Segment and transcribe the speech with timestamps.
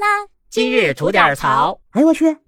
[0.00, 0.06] 啦！
[0.48, 1.78] 今日吐点槽。
[1.90, 2.38] 哎呦我去！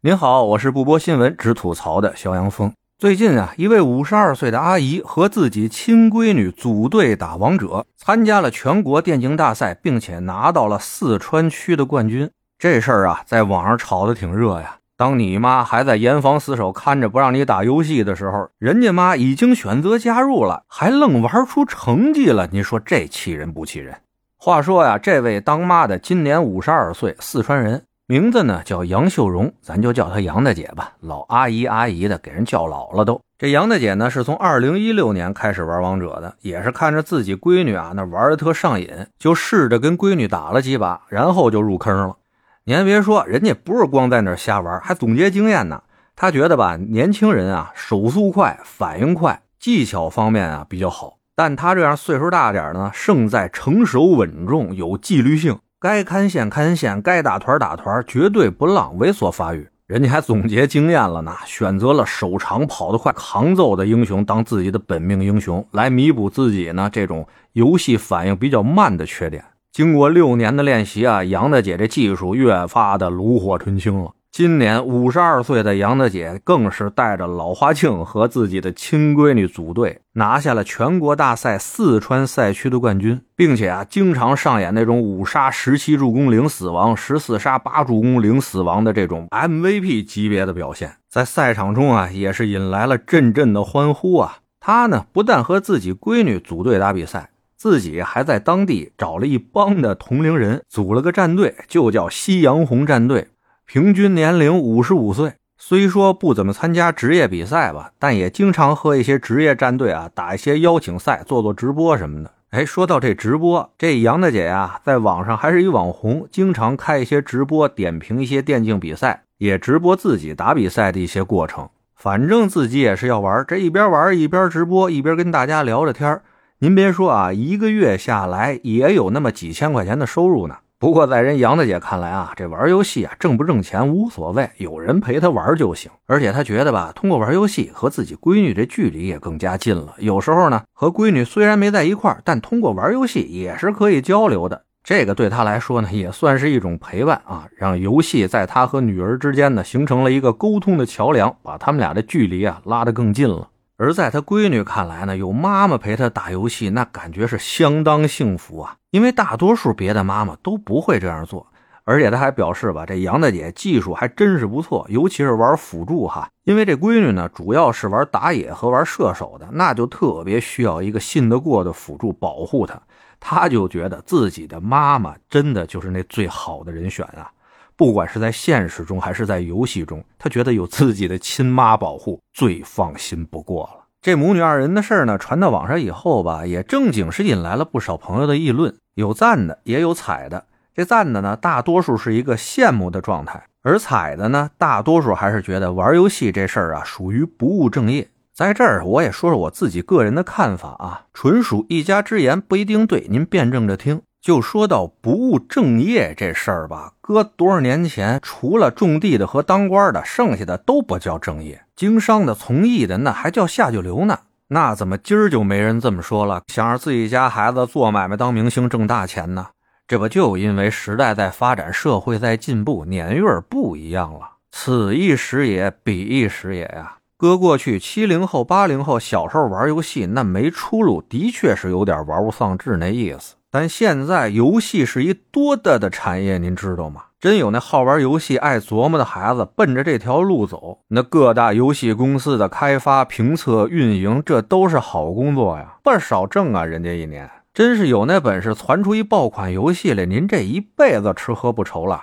[0.00, 2.72] 您好，我是不播新闻只吐槽的肖阳峰。
[2.96, 12.30] 最近啊，一位五十二岁的阿姨和自己亲闺女组队打王者，参加了全国电竞大赛，并且拿到了四川区的冠军。
[12.58, 14.76] 这事儿啊，在网上炒得挺热呀。
[14.96, 22.48] 当你妈还在严防死守看着不让你打游戏的时候，人家妈已经选择加入了，还愣玩出成绩了。
[22.52, 24.00] 你说这气人不气人？
[24.40, 27.82] 话说呀，这位当妈的今年五十二岁，四川人。
[28.06, 30.92] 名字呢叫杨秀荣，咱就叫她杨大姐吧。
[31.00, 33.20] 老阿姨阿姨的，给人叫老了都。
[33.36, 42.14] 这杨大姐呢，是从二零一六年开始玩王者的，也是看着自己闺女啊那玩的特上瘾，就试着跟闺女打了几把，然后就入坑了。
[42.62, 45.82] 你还别说，人家不是光在那瞎玩，还总结经验呢。
[46.14, 51.17] 他觉得吧，年轻人啊手速快，反应快，技巧方面啊比较好。
[51.38, 55.56] 但他这样岁数大点呢，胜在成熟稳重，有纪律性。
[55.78, 59.68] 该看线看线，该打团打团，绝对不浪猥琐发育。
[59.86, 69.44] 人家还总结经验了呢，选择了手长、跑得快、抗揍的英雄当自己的本命英雄，来弥补自己呢这种游戏反应比较慢的缺点。
[69.70, 74.10] 经过六年的练习啊，杨大姐这技术越发的炉火纯青了。
[74.38, 94.36] 今年五十二岁的杨大姐更是带着老花镜和自己的亲闺女组队，拿下了全国大赛四川赛区的冠军，并且啊，经常上演那种五杀十七助攻零死亡、十四杀八助攻零死亡的这种 MVP 级别的表现，在赛场中啊，也是引来了阵阵的欢呼啊。
[94.60, 103.26] 她呢，不但和自己闺女组队打比赛，自己还在当地找了一帮的同龄人，组了个战队，就叫夕阳红战队。
[103.70, 112.32] 平均年龄五十五岁，虽说不怎么参加职业比赛吧，但也经常和一些职业战队啊打一些邀请赛，做做直播什么的。
[112.48, 121.68] 哎，说到这直播，这杨大姐呀，在网上还是一网红，经常开一些直播，点评一些电竞比赛，也直播自己打比赛的一些过程。
[121.94, 126.18] 反正自己也是要玩，这一边玩一边直播，一边跟大家聊着天
[126.60, 130.56] 您别说啊，一个月下来也有那么几千块钱的收入呢。
[130.80, 135.90] 不过，在人杨大姐看来啊，这玩游戏啊，挣不挣钱无所谓，有人陪她玩就行。
[136.06, 139.96] 而且她觉得吧，通过玩游戏和自己闺女这距离也更加近了。
[139.98, 144.62] 有时候呢，和闺女虽然没在一块儿，但通过玩游戏也是可以交流的。
[144.84, 153.48] 这个对她来说呢，也算是一种陪伴啊，让游戏在她和女儿之间呢，形成了一个沟通的桥梁，把他们俩的距离啊拉得更近了。
[153.78, 158.76] 而在他闺女看来呢，有妈妈陪她打游戏，那感觉是相当幸福啊！
[158.90, 161.46] 因为大多数别的妈妈都不会这样做。
[161.84, 166.28] 而且他还表示吧，这杨大姐技术还真是不错，尤其是玩辅助哈。
[166.44, 172.78] 因为这闺女呢，主要是玩打野和玩射手的，那就特别需要一个信得过的辅助保护她。
[173.18, 177.30] 她就觉得自己的妈妈真的就是那最好的人选啊！
[177.78, 183.84] 不管是在现实中还是在游戏中，他觉得有自己的亲妈保护最放心不过了。
[184.02, 190.46] 这母女二人的事儿呢，传到网上以后吧，也正经是引来了不少朋友的议论，有赞的，也有踩的。
[190.74, 198.08] 这赞的呢，大多数是一个羡慕的状态；而踩的呢，大多数还是觉得玩游戏这事儿啊，属于不务正业。
[198.34, 204.02] 在这儿，我也说说我自己个人的看法啊，纯属一家之言，不一定对，您辩证着听。
[204.20, 211.62] 就说到不务正业这事儿吧，搁多少年前，除了种地的和当官的，剩下的都不叫正业。
[211.76, 214.18] 经商的、从艺的，那还叫下九流呢。
[214.48, 216.42] 那怎么今儿就没人这么说了？
[216.48, 219.48] 想让自己家孩子做买卖、当明星、挣大钱呢？
[219.86, 224.32] 这不就因为时代在发展，社会在进步，年月不一样了。
[224.50, 226.96] 此一时也，彼一时也呀。
[227.16, 233.34] 搁过去，七零后、八零后小时候玩游戏，那没出路，的确是有点玩物丧志那意思。
[233.50, 237.04] 但现在游戏是一多大的产业，您知道吗？
[237.18, 246.64] 真有那好玩游戏、爱琢磨的孩子奔着这条路走，那各大游戏公司的开发、评测、运营，这都是好工作呀，不少挣啊！
[246.64, 252.00] 人家一年真是有那本事，传出一爆款游戏来，您这一辈子吃喝不愁了。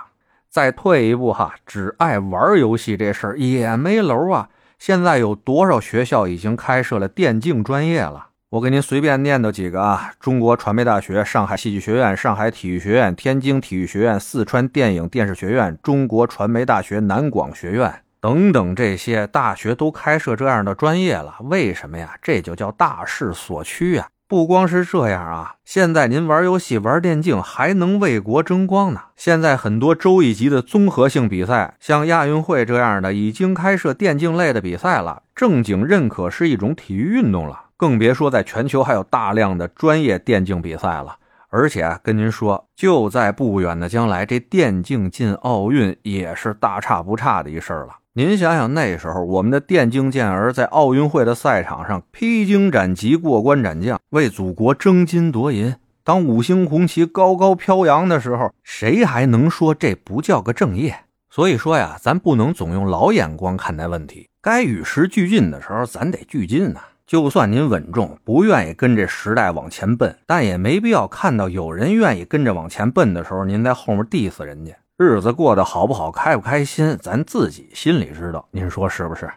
[0.50, 4.50] 再退一步哈，只爱玩游戏这事儿也没楼啊！
[4.78, 8.26] 现在有多少学校已经开设了电竞专业了？
[8.56, 21.34] 我给您随便念叨几个啊：中国传媒大学、上海戏剧学院、上海体育学院、天津体育学院、四川电影电视学院、中国传媒大学南广学院等等，这些大学都开设这样的专业了。
[21.40, 22.16] 为什么呀？
[22.22, 24.06] 这就叫大势所趋呀！
[24.26, 29.00] 不光是这样啊，现在您玩游戏、玩电竞还能为国争光呢。
[29.16, 37.64] 现在很多州一级的综合性比赛，像亚运会这样的，已经开设电竞类的比赛了，正经认可是一种体育运动了。
[37.76, 41.16] 更别说在全球还有大量的专业电竞比赛了，
[41.48, 47.96] 而且啊，跟您说，就在不远的将来，这电竞进奥运也是大差不差的一事儿了。
[48.14, 55.74] 您想想，那时候我们的电竞健儿在奥运会的赛场上披荆斩棘、过关斩将，为祖国争金夺银。
[56.02, 61.00] 当五星红旗高高飘扬的时候，谁还能说这不叫个正业？
[61.28, 66.80] 所以说呀，咱不能总用老眼光看待问题，该与时俱进的时候，咱得俱进呐。
[67.06, 74.76] 就算您稳重，不愿意跟这时代往前奔，但也没必要看到有人愿意跟着往前奔的时候，您在后面 diss 人家。
[74.96, 78.48] 日子过得好不好，开不开心，咱自己心里知道。
[78.50, 79.30] 您说是不是？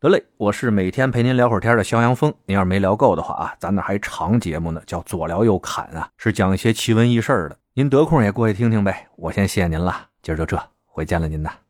[0.00, 2.34] 得嘞，我是每天陪您聊会儿天的肖阳峰。
[2.46, 7.56] 您要是没聊够的话啊，咱那还长节目呢，叫左聊右侃啊，是讲一些奇闻异事的。
[7.74, 9.06] 您得空也过去听听呗。
[9.16, 11.63] 我先谢谢您了，今儿就这，回见了您呐。